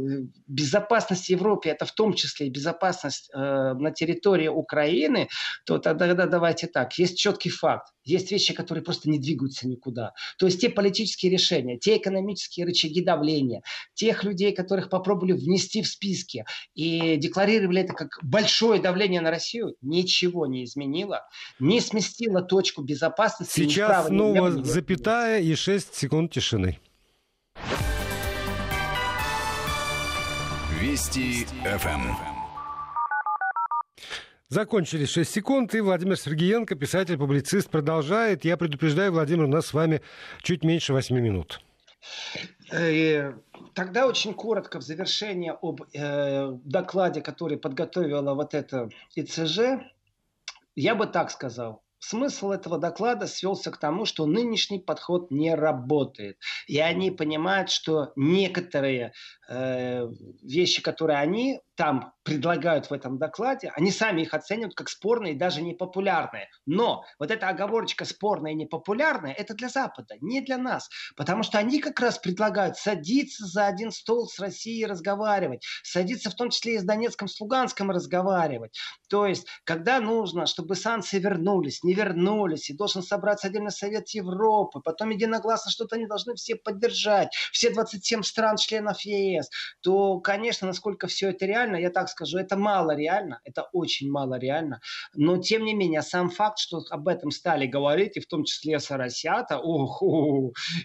[0.47, 5.27] безопасность Европе это в том числе и безопасность э, на территории Украины,
[5.65, 7.91] то тогда давайте так, есть четкий факт.
[8.03, 10.13] Есть вещи, которые просто не двигаются никуда.
[10.37, 13.61] То есть те политические решения, те экономические рычаги давления,
[13.95, 19.75] тех людей, которых попробовали внести в списки и декларировали это как большое давление на Россию,
[19.81, 21.23] ничего не изменило,
[21.59, 23.61] не сместило точку безопасности.
[23.61, 26.79] Сейчас снова запятая и 6 секунд тишины.
[30.85, 32.13] Вести ФМ.
[34.49, 38.45] Закончились 6 секунд, и Владимир Сергеенко, писатель-публицист, продолжает.
[38.45, 40.01] Я предупреждаю, Владимир, у нас с вами
[40.43, 41.59] чуть меньше 8 минут.
[42.71, 43.33] Э,
[43.73, 49.81] тогда очень коротко в завершение об э, докладе, который подготовила вот это ИЦЖ,
[50.75, 51.81] я бы так сказал.
[52.07, 56.37] Смысл этого доклада свелся к тому, что нынешний подход не работает.
[56.67, 59.13] И они понимают, что некоторые
[59.49, 60.07] э,
[60.43, 65.37] вещи, которые они там предлагают в этом докладе, они сами их оценивают как спорные и
[65.37, 66.49] даже непопулярные.
[66.65, 70.89] Но вот эта оговорочка спорная и непопулярная, это для Запада, не для нас.
[71.15, 75.65] Потому что они как раз предлагают садиться за один стол с Россией и разговаривать.
[75.83, 78.77] Садиться в том числе и с Донецком, с Луганском разговаривать.
[79.09, 84.79] То есть, когда нужно, чтобы санкции вернулись, не вернулись, и должен собраться отдельно Совет Европы,
[84.79, 89.49] потом единогласно что-то они должны все поддержать, все 27 стран членов ЕС,
[89.81, 94.09] то, конечно, насколько все это реально, реально, я так скажу, это мало реально, это очень
[94.09, 94.79] мало реально.
[95.13, 98.79] Но, тем не менее, сам факт, что об этом стали говорить, и в том числе
[98.79, 100.01] соросята, ох,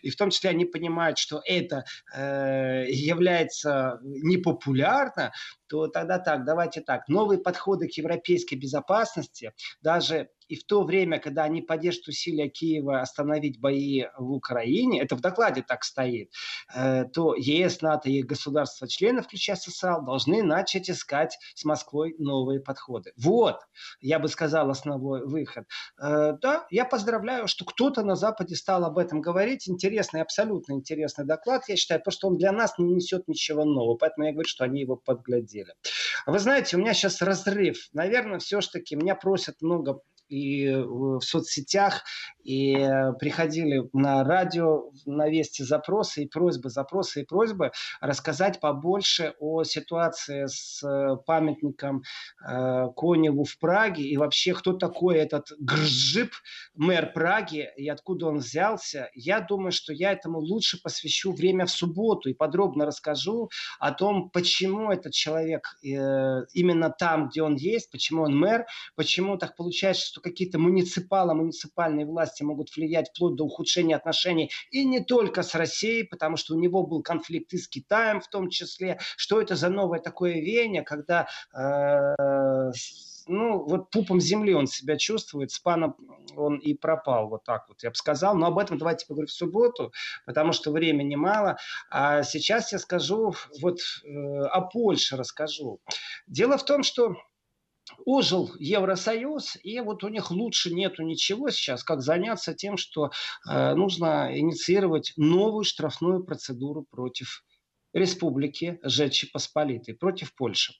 [0.03, 5.33] и в том числе они понимают, что это э, является непопулярно,
[5.69, 7.09] то тогда так, давайте так.
[7.09, 13.01] Новые подходы к европейской безопасности, даже и в то время, когда они поддержат усилия Киева
[13.01, 16.33] остановить бои в Украине, это в докладе так стоит,
[16.75, 23.13] э, то ЕС, НАТО и государства-члены, включая СССР, должны начать искать с Москвой новые подходы.
[23.17, 23.61] Вот,
[24.01, 25.67] я бы сказал, основной выход.
[26.03, 29.69] Э, да, я поздравляю, что кто-то на Западе стал об этом говорить.
[29.69, 31.63] Интересный, абсолютно интересный доклад.
[31.69, 33.97] Я считаю, то, что он для нас не несет ничего нового.
[33.97, 35.75] Поэтому я говорю, что они его подглядели.
[36.27, 37.89] Вы знаете, у меня сейчас разрыв.
[37.93, 42.05] Наверное, все-таки меня просят много и э, в соцсетях,
[42.43, 49.35] и э, приходили на радио на вести запросы и просьбы, запросы и просьбы рассказать побольше
[49.40, 52.03] о ситуации с э, памятником
[52.40, 56.33] Коневу в Праге и вообще кто такой этот Гржип,
[56.75, 59.11] мэр Праги и откуда он взялся.
[59.14, 64.31] Я думаю, что я этому лучше посвящу время в субботу и подробно расскажу о том,
[64.31, 70.20] почему этот человек именно там, где он есть, почему он мэр, почему так получается, что
[70.21, 75.55] что какие-то муниципалы, муниципальные власти могут влиять вплоть до ухудшения отношений и не только с
[75.55, 78.99] Россией, потому что у него был конфликт и с Китаем в том числе.
[79.17, 82.73] Что это за новое такое веяние, когда э,
[83.27, 85.97] ну, вот пупом земли он себя чувствует, с паном
[86.37, 88.37] он и пропал, вот так вот, я бы сказал.
[88.37, 89.93] Но об этом давайте поговорим в субботу,
[90.27, 91.57] потому что времени мало.
[91.91, 95.81] А сейчас я скажу, вот э, о Польше расскажу.
[96.27, 97.15] Дело в том, что
[98.05, 103.11] ожил Евросоюз, и вот у них лучше нету ничего сейчас, как заняться тем, что
[103.49, 107.45] э, нужно инициировать новую штрафную процедуру против
[107.93, 110.74] республики Жечи Посполитой против Польши.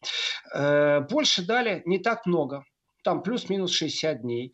[0.55, 2.64] Э, Польше дали не так много,
[3.03, 4.53] там плюс-минус 60 дней,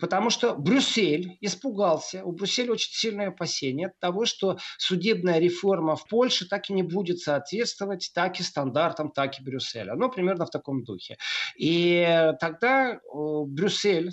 [0.00, 6.06] потому что Брюссель испугался, у Брюсселя очень сильное опасение от того, что судебная реформа в
[6.08, 9.94] Польше так и не будет соответствовать так и стандартам, так и Брюсселя.
[9.94, 11.16] Ну, примерно в таком духе.
[11.56, 14.10] И тогда Брюссель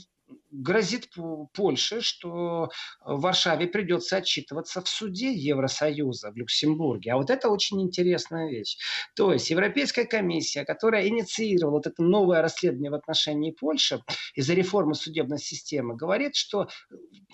[0.51, 1.09] грозит
[1.53, 2.69] Польше, что
[3.05, 7.13] в Варшаве придется отчитываться в суде Евросоюза в Люксембурге.
[7.13, 8.77] А вот это очень интересная вещь.
[9.15, 14.03] То есть Европейская комиссия, которая инициировала вот это новое расследование в отношении Польши
[14.35, 16.67] из-за реформы судебной системы, говорит, что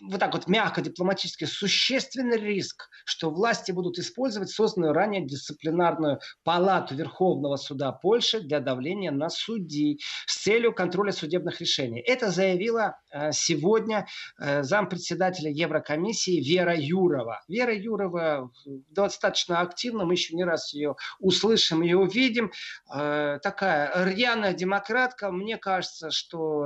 [0.02, 6.96] вот так вот мягко, дипломатически, существенный риск, что власти будут использовать созданную ранее дисциплинарную палату
[6.96, 12.00] Верховного суда Польши для давления на судей с целью контроля судебных решений.
[12.00, 14.08] Это заявила Э, сегодня
[14.40, 17.44] э, зампредседателя Еврокомиссии Вера Юрова.
[17.48, 18.52] Вера Юрова
[18.90, 22.52] достаточно активна, мы еще не раз ее услышим и увидим.
[22.94, 25.32] Э, такая рьяная демократка.
[25.32, 26.64] Мне кажется, что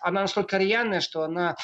[0.00, 1.56] она настолько рьяная, что она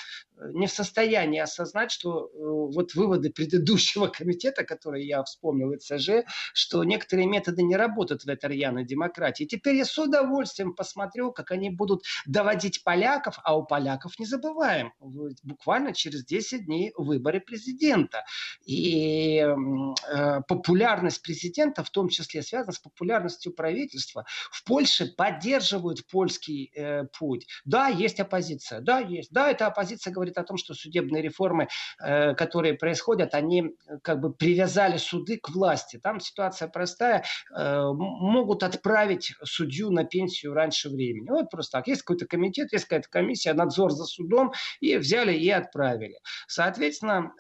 [0.53, 6.85] не в состоянии осознать, что э, вот выводы предыдущего комитета, который я вспомнил, ЦЖ, что
[6.85, 9.45] некоторые методы не работают в этой рьяной демократии.
[9.45, 14.93] Теперь я с удовольствием посмотрю, как они будут доводить поляков, а у поляков не забываем,
[15.01, 18.25] буквально через 10 дней выборы президента.
[18.65, 24.27] И э, популярность президента в том числе связана с популярностью правительства.
[24.51, 27.47] В Польше поддерживают польский э, путь.
[27.65, 29.31] Да, есть оппозиция, да, есть.
[29.33, 31.69] Да, эта оппозиция говорит, говорит о том, что судебные реформы,
[32.03, 35.99] э, которые происходят, они э, как бы привязали суды к власти.
[36.03, 37.25] Там ситуация простая.
[37.57, 41.31] Э, могут отправить судью на пенсию раньше времени.
[41.31, 41.89] Вот просто так.
[41.89, 46.19] Есть какой-то комитет, есть какая-то комиссия, надзор за судом, и взяли и отправили.
[46.49, 47.33] Соответственно,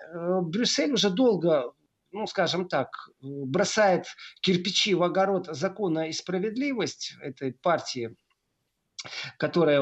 [0.42, 1.72] Брюссель уже долго
[2.12, 2.88] ну, скажем так,
[3.20, 4.06] бросает
[4.40, 8.16] кирпичи в огород закона и справедливость этой партии
[9.38, 9.80] которая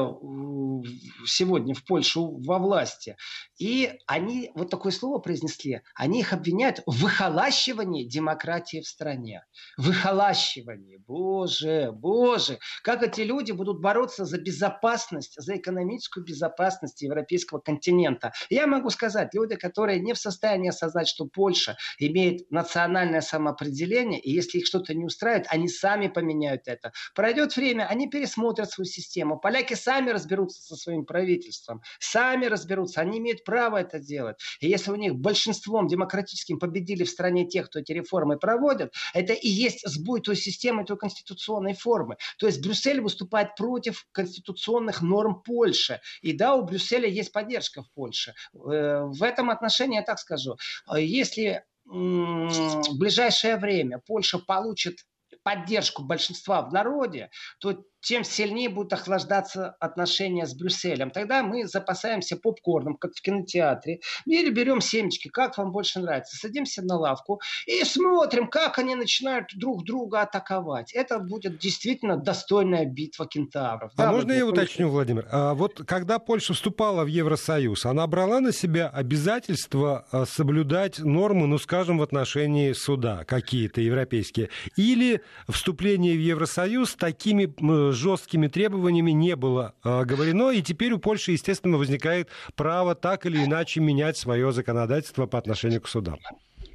[1.25, 3.17] сегодня в Польше во власти.
[3.57, 9.45] И они вот такое слово произнесли, они их обвиняют в выхолащивании демократии в стране.
[9.77, 10.99] Выхолащивание.
[11.07, 12.59] Боже, боже.
[12.83, 18.33] Как эти люди будут бороться за безопасность, за экономическую безопасность европейского континента.
[18.49, 24.31] Я могу сказать, люди, которые не в состоянии осознать, что Польша имеет национальное самоопределение, и
[24.31, 26.91] если их что-то не устраивает, они сами поменяют это.
[27.13, 29.39] Пройдет время, они пересмотрят свою систему систему.
[29.39, 34.37] Поляки сами разберутся со своим правительством, сами разберутся, они имеют право это делать.
[34.59, 39.33] И если у них большинством демократическим победили в стране тех, кто эти реформы проводит, это
[39.33, 42.17] и есть сбой той системы, той конституционной формы.
[42.37, 46.01] То есть Брюссель выступает против конституционных норм Польши.
[46.21, 48.33] И да, у Брюсселя есть поддержка в Польше.
[48.53, 50.57] Э, в этом отношении я так скажу.
[50.95, 55.05] Если в ближайшее время Польша получит
[55.43, 57.29] поддержку большинства в народе,
[57.59, 61.09] то тем сильнее будут охлаждаться отношения с Брюсселем.
[61.09, 66.83] Тогда мы запасаемся попкорном, как в кинотеатре, или берем семечки, как вам больше нравится, садимся
[66.83, 70.93] на лавку и смотрим, как они начинают друг друга атаковать.
[70.93, 73.91] Это будет действительно достойная битва кентавров.
[73.97, 75.27] А да, можно вот, я уточню, Владимир?
[75.31, 81.47] А вот когда Польша вступала в Евросоюз, она брала на себя обязательство а, соблюдать нормы,
[81.47, 87.47] ну, скажем, в отношении суда какие-то европейские, или вступление в Евросоюз такими
[87.95, 93.43] жесткими требованиями не было э, говорено, и теперь у Польши, естественно, возникает право так или
[93.43, 96.19] иначе менять свое законодательство по отношению к судам.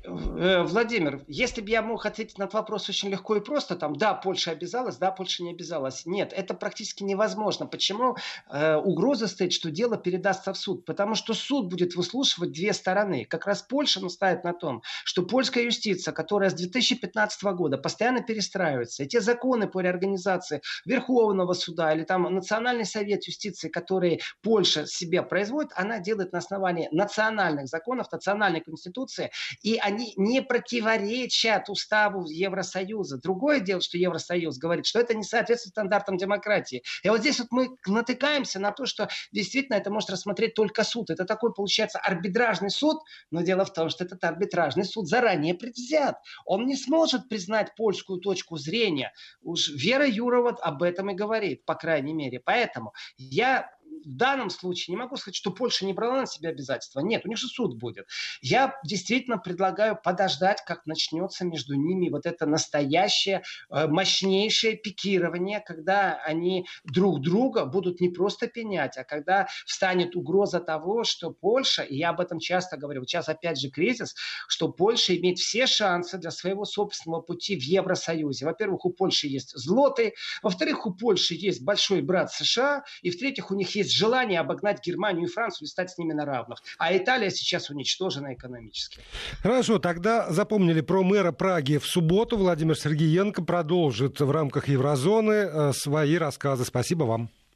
[0.03, 3.97] Э, Владимир, если бы я мог ответить на этот вопрос очень легко и просто, там,
[3.97, 6.07] да, Польша обязалась, да, Польша не обязалась.
[6.07, 7.67] Нет, это практически невозможно.
[7.67, 8.17] Почему
[8.51, 10.87] э, угроза стоит, что дело передастся в суд?
[10.87, 13.27] Потому что суд будет выслушивать две стороны.
[13.27, 19.05] Как раз Польша настаивает на том, что польская юстиция, которая с 2015 года постоянно перестраивается,
[19.05, 25.23] и те законы по реорганизации Верховного суда или там Национальный совет юстиции, которые Польша себе
[25.23, 29.31] производит, она делает на основании национальных законов, национальной конституции,
[29.63, 33.19] и они не противоречат уставу Евросоюза.
[33.19, 36.83] Другое дело, что Евросоюз говорит, что это не соответствует стандартам демократии.
[37.03, 41.11] И вот здесь вот мы натыкаемся на то, что действительно это может рассмотреть только суд.
[41.11, 42.99] Это такой, получается, арбитражный суд,
[43.31, 46.17] но дело в том, что этот арбитражный суд заранее предвзят.
[46.45, 49.13] Он не сможет признать польскую точку зрения.
[49.43, 52.41] Уж Вера Юрова об этом и говорит, по крайней мере.
[52.41, 53.69] Поэтому я
[54.05, 57.01] в данном случае не могу сказать, что Польша не брала на себя обязательства.
[57.01, 58.07] Нет, у них же суд будет.
[58.41, 66.21] Я действительно предлагаю подождать, как начнется между ними вот это настоящее, э, мощнейшее пикирование, когда
[66.25, 71.97] они друг друга будут не просто пенять, а когда встанет угроза того, что Польша, и
[71.97, 74.15] я об этом часто говорю, сейчас опять же кризис,
[74.49, 78.47] что Польша имеет все шансы для своего собственного пути в Евросоюзе.
[78.47, 83.55] Во-первых, у Польши есть злоты, во-вторых, у Польши есть большой брат США, и в-третьих, у
[83.55, 86.61] них есть есть желание обогнать Германию и Францию и стать с ними на равных.
[86.79, 89.01] А Италия сейчас уничтожена экономически.
[89.43, 92.37] Хорошо, тогда запомнили про мэра Праги в субботу.
[92.37, 96.65] Владимир Сергеенко продолжит в рамках Еврозоны э, свои рассказы.
[96.65, 97.31] Спасибо вам.